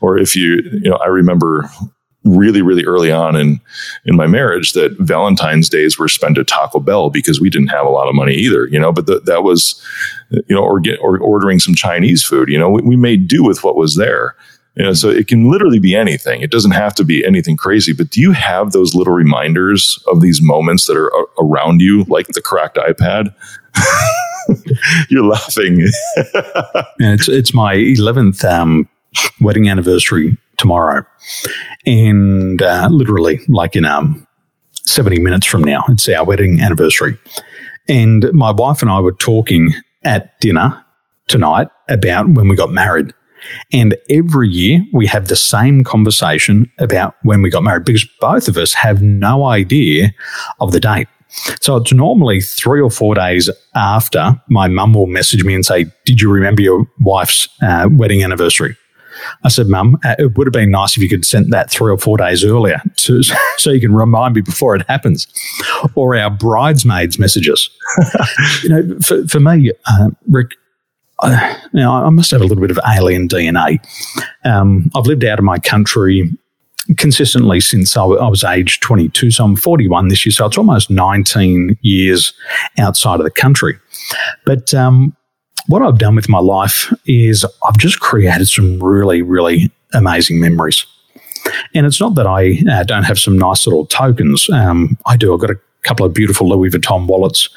[0.00, 1.68] or if you you know, I remember
[2.24, 3.60] really really early on in
[4.04, 7.86] in my marriage that valentine's days were spent at taco bell because we didn't have
[7.86, 9.82] a lot of money either you know but the, that was
[10.30, 13.42] you know or get or ordering some chinese food you know we, we made do
[13.42, 14.36] with what was there
[14.80, 16.40] you know, so it can literally be anything.
[16.40, 17.92] It doesn't have to be anything crazy.
[17.92, 22.28] But do you have those little reminders of these moments that are around you, like
[22.28, 23.34] the cracked iPad?
[25.10, 25.80] You're laughing.
[26.16, 28.88] yeah, it's it's my eleventh um,
[29.42, 31.04] wedding anniversary tomorrow,
[31.84, 34.26] and uh, literally, like in um,
[34.86, 37.18] seventy minutes from now, it's our wedding anniversary.
[37.86, 40.82] And my wife and I were talking at dinner
[41.28, 43.12] tonight about when we got married
[43.72, 48.48] and every year we have the same conversation about when we got married because both
[48.48, 50.12] of us have no idea
[50.60, 51.08] of the date.
[51.60, 55.86] So it's normally three or four days after my mum will message me and say,
[56.04, 58.76] Did you remember your wife's uh, wedding anniversary?
[59.44, 61.90] I said, Mum, uh, it would have been nice if you could send that three
[61.92, 63.22] or four days earlier to,
[63.56, 65.26] so you can remind me before it happens.
[65.94, 67.70] Or our bridesmaids messages.
[68.62, 70.52] you know, for, for me, uh, Rick,
[71.22, 73.78] I, you know, I must have a little bit of alien DNA.
[74.44, 76.30] Um, I've lived out of my country
[76.96, 79.30] consistently since I, was age 22.
[79.30, 80.32] So I'm 41 this year.
[80.32, 82.32] So it's almost 19 years
[82.78, 83.78] outside of the country.
[84.44, 85.16] But um,
[85.66, 90.84] what I've done with my life is I've just created some really, really amazing memories.
[91.74, 94.48] And it's not that I uh, don't have some nice little tokens.
[94.50, 95.32] Um, I do.
[95.32, 97.48] I've got a couple of beautiful Louis Vuitton wallets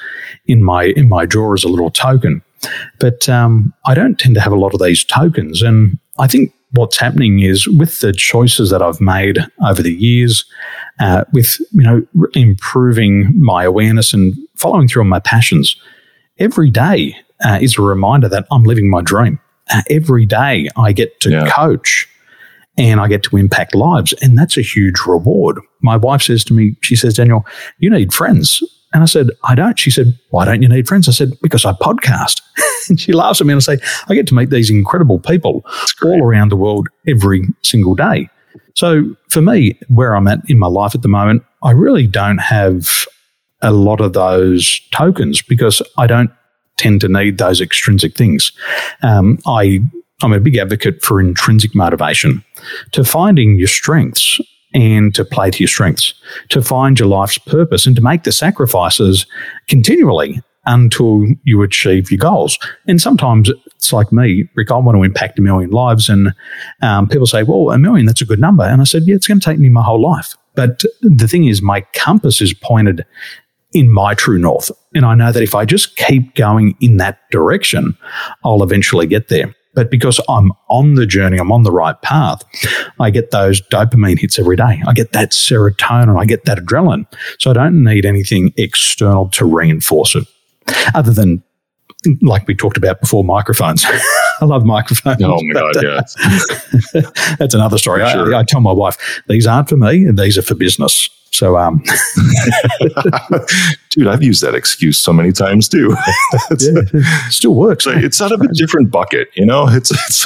[0.46, 2.42] in my in my drawer as a little token.
[3.00, 5.62] But um, I don't tend to have a lot of these tokens.
[5.62, 10.46] And I think what's happening is with the choices that I've made over the years,
[11.00, 15.76] uh, with you know improving my awareness and following through on my passions,
[16.40, 19.40] every day uh, is a reminder that I'm living my dream.
[19.74, 21.50] Uh, every day I get to yeah.
[21.50, 22.08] coach
[22.78, 25.60] and I get to impact lives, and that's a huge reward.
[25.82, 27.46] My wife says to me, she says, Daniel,
[27.78, 28.64] you need friends.
[28.94, 29.78] And I said, I don't.
[29.78, 31.10] She said, Why don't you need friends?
[31.10, 32.42] I said, Because I podcast.
[32.90, 33.78] and she laughs at me and I say,
[34.08, 35.66] I get to meet these incredible people
[36.04, 38.30] all around the world every single day.
[38.76, 42.40] So for me, where I'm at in my life at the moment, I really don't
[42.40, 43.08] have
[43.62, 46.32] a lot of those tokens because I don't
[46.78, 48.52] tend to need those extrinsic things.
[49.02, 49.80] Um, I
[50.22, 52.44] I'm a big advocate for intrinsic motivation
[52.92, 54.40] to finding your strengths
[54.74, 56.14] and to play to your strengths,
[56.50, 59.26] to find your life's purpose and to make the sacrifices
[59.68, 62.58] continually until you achieve your goals.
[62.88, 66.08] And sometimes it's like me, Rick, I want to impact a million lives.
[66.10, 66.34] And
[66.82, 68.64] um, people say, well, a million, that's a good number.
[68.64, 70.36] And I said, yeah, it's going to take me my whole life.
[70.56, 73.06] But the thing is, my compass is pointed
[73.74, 74.72] in my true north.
[74.94, 77.98] And I know that if I just keep going in that direction,
[78.46, 79.54] I'll eventually get there.
[79.74, 82.44] But because I'm on the journey, I'm on the right path,
[83.00, 84.82] I get those dopamine hits every day.
[84.88, 87.06] I get that serotonin, I get that adrenaline.
[87.40, 90.28] So I don't need anything external to reinforce it,
[90.94, 91.44] other than
[92.22, 93.86] like we talked about before, microphones.
[94.42, 95.22] I love microphones.
[95.24, 96.02] Oh my god, yeah.
[96.24, 98.08] Uh, that's another story.
[98.10, 98.36] Sure.
[98.36, 101.10] I, I, tell my wife these aren't for me; these are for business.
[101.34, 101.78] So, um,
[103.90, 105.90] dude, I've used that excuse so many times too.
[106.60, 107.88] yeah, still works.
[107.88, 109.68] it's out of a different bucket, you know.
[109.68, 110.26] It's it's.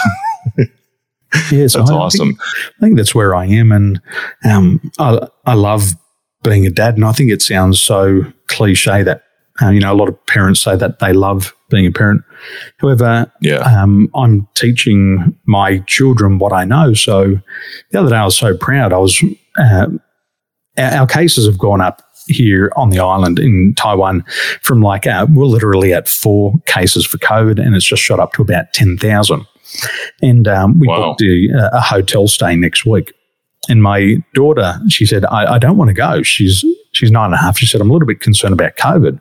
[1.51, 2.27] yeah, so that's I awesome.
[2.27, 4.01] Think, I think that's where I am, and
[4.43, 5.95] um, I I love
[6.43, 9.23] being a dad, and I think it sounds so cliche that
[9.62, 12.21] uh, you know a lot of parents say that they love being a parent.
[12.79, 13.60] However, yeah.
[13.60, 16.93] Um, I'm teaching my children what I know.
[16.93, 17.39] So
[17.91, 18.91] the other day I was so proud.
[18.91, 19.23] I was
[19.58, 19.87] uh,
[20.78, 24.23] our cases have gone up here on the island in Taiwan
[24.62, 28.34] from like, uh, we're literally at four cases for COVID and it's just shot up
[28.34, 29.46] to about 10,000.
[30.21, 30.98] And um, we wow.
[30.98, 33.13] booked a, a, hotel stay next week.
[33.69, 36.23] And my daughter, she said, I, I, don't want to go.
[36.23, 36.63] She's
[36.94, 37.58] she's nine and a half.
[37.58, 39.19] She said, I'm a little bit concerned about COVID.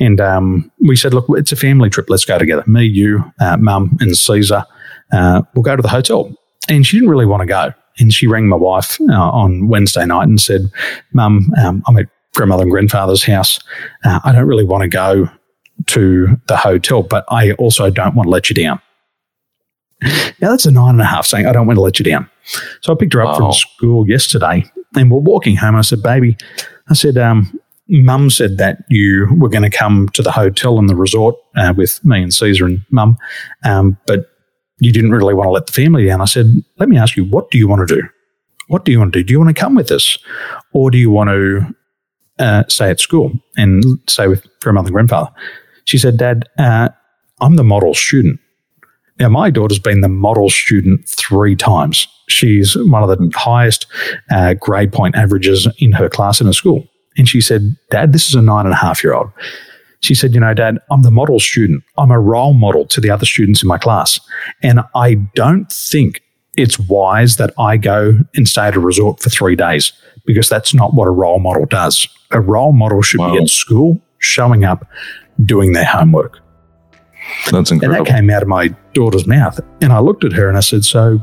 [0.00, 2.10] And um, we said, look, it's a family trip.
[2.10, 2.62] Let's go together.
[2.66, 4.64] Me, you, uh, mum, and Caesar.
[5.12, 6.32] Uh, we'll go to the hotel.
[6.68, 7.72] And she didn't really want to go.
[7.98, 10.62] And she rang my wife uh, on Wednesday night and said,
[11.12, 13.58] Mum, um, I'm at grandmother and grandfather's house.
[14.04, 15.28] Uh, I don't really want to go.
[15.86, 18.80] to the hotel, but I also don't want to let you down.
[20.40, 22.28] Now that's a nine and a half saying, I don't want to let you down.
[22.80, 23.38] So I picked her up wow.
[23.38, 24.64] from school yesterday
[24.96, 25.76] and we're walking home.
[25.76, 26.36] I said, baby,
[26.90, 27.56] I said, um,
[27.88, 31.72] mum said that you were going to come to the hotel and the resort uh,
[31.76, 33.16] with me and Caesar and mum,
[33.64, 34.26] um, but
[34.80, 36.20] you didn't really want to let the family down.
[36.20, 38.02] I said, let me ask you, what do you want to do?
[38.68, 39.24] What do you want to do?
[39.24, 40.18] Do you want to come with us?
[40.72, 41.74] Or do you want to
[42.38, 45.30] uh, stay at school and stay with for a mother and grandfather?
[45.84, 46.90] She said, Dad, uh,
[47.40, 48.40] I'm the model student.
[49.18, 52.06] Now, my daughter's been the model student three times.
[52.28, 53.86] She's one of the highest
[54.30, 56.86] uh, grade point averages in her class in her school.
[57.16, 59.30] And she said, Dad, this is a nine and a half year old.
[60.00, 61.82] She said, You know, Dad, I'm the model student.
[61.96, 64.20] I'm a role model to the other students in my class.
[64.62, 66.22] And I don't think
[66.56, 69.92] it's wise that I go and stay at a resort for three days
[70.24, 72.08] because that's not what a role model does.
[72.32, 73.32] A role model should wow.
[73.32, 74.86] be at school, showing up,
[75.44, 76.40] doing their homework.
[77.50, 77.98] That's incredible.
[77.98, 79.60] And that came out of my daughter's mouth.
[79.80, 81.20] And I looked at her and I said, So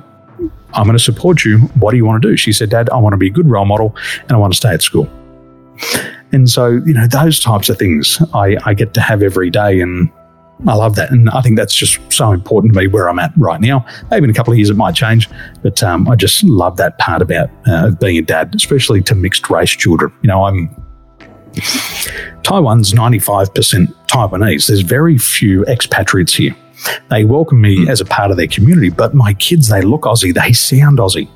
[0.74, 1.60] I'm going to support you.
[1.80, 2.38] What do you want to do?
[2.38, 4.58] She said, Dad, I want to be a good role model and I want to
[4.58, 5.10] stay at school.
[6.36, 9.80] And so, you know, those types of things I, I get to have every day.
[9.80, 10.12] And
[10.68, 11.10] I love that.
[11.10, 13.86] And I think that's just so important to me where I'm at right now.
[14.12, 15.30] Maybe in a couple of years it might change,
[15.64, 19.50] but um, I just love that part about uh, being a dad, especially to mixed
[19.50, 20.12] race children.
[20.24, 20.70] You know, I'm
[22.44, 24.68] Taiwan's 95% Taiwanese.
[24.68, 26.54] There's very few expatriates here.
[27.10, 27.90] They welcome me mm.
[27.90, 31.30] as a part of their community, but my kids, they look Aussie, they sound Aussie,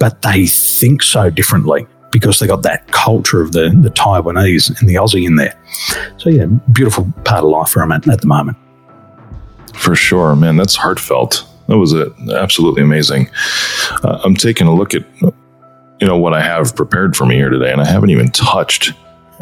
[0.00, 4.88] but they think so differently because they got that culture of the, the Taiwanese and
[4.88, 5.58] the Aussie in there.
[6.18, 8.56] So, yeah, beautiful part of life where I'm at at the moment.
[9.74, 10.56] For sure, man.
[10.56, 11.44] That's heartfelt.
[11.68, 12.12] That was it.
[12.32, 13.30] Absolutely amazing.
[14.04, 17.48] Uh, I'm taking a look at, you know, what I have prepared for me here
[17.48, 18.92] today, and I haven't even touched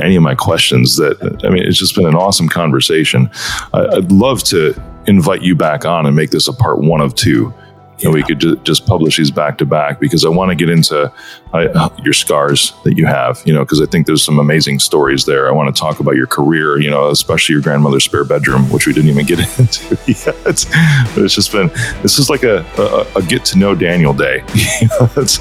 [0.03, 0.97] any of my questions.
[0.97, 3.29] That I mean, it's just been an awesome conversation.
[3.75, 7.15] I, I'd love to invite you back on and make this a part one of
[7.15, 7.53] two
[8.01, 8.09] yeah.
[8.09, 10.69] and we could ju- just publish these back to back because I want to get
[10.69, 11.13] into
[11.53, 15.25] uh, your scars that you have, you know, because I think there's some amazing stories
[15.25, 15.49] there.
[15.49, 18.87] I want to talk about your career, you know, especially your grandmother's spare bedroom, which
[18.87, 20.67] we didn't even get into yet.
[21.15, 21.69] But it's just been
[22.03, 24.43] this is like a, a, a get to know Daniel day.
[25.17, 25.39] it's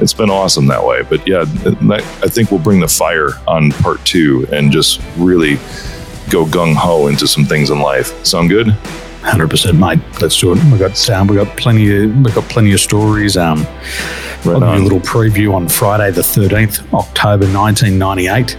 [0.00, 1.02] it's been awesome that way.
[1.02, 5.56] But yeah, I think we'll bring the fire on part two and just really
[6.30, 8.24] go gung ho into some things in life.
[8.24, 8.76] Sound good?
[9.22, 9.98] Hundred percent, mate.
[10.20, 10.64] Let's do it.
[10.72, 13.36] We got um, we got plenty of we got plenty of stories.
[13.36, 13.64] Um,
[14.44, 18.56] right I'll give you a little preview on Friday, the thirteenth October, nineteen ninety eight.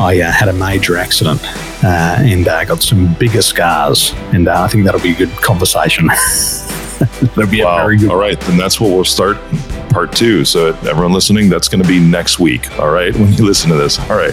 [0.00, 1.40] I uh, had a major accident
[1.84, 5.30] uh, and uh, got some bigger scars, and uh, I think that'll be a good
[5.30, 6.06] conversation.
[7.36, 7.76] that'll be wow.
[7.76, 8.10] a very good.
[8.10, 9.36] All right, then that's what we'll start
[9.90, 10.44] part two.
[10.44, 12.70] So everyone listening, that's going to be next week.
[12.78, 13.98] All right, when you listen to this.
[14.10, 14.32] All right.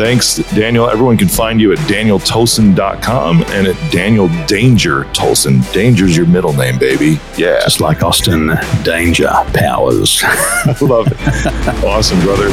[0.00, 0.88] Thanks, Daniel.
[0.88, 5.70] Everyone can find you at danieltolson.com and at Daniel Danger Tolson.
[5.74, 7.20] Danger's your middle name, baby.
[7.36, 7.60] Yeah.
[7.60, 8.50] Just like Austin
[8.82, 10.22] Danger Powers.
[10.80, 11.18] Love it.
[11.84, 12.48] awesome, brother.